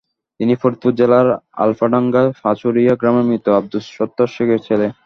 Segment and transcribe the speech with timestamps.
[0.39, 1.27] তিনি ফরিদপুর জেলার
[1.63, 4.87] আলফাডাঙ্গা পাচুরিয়া গ্রামের মৃত আবদুস সত্তার শেখের ছেলে।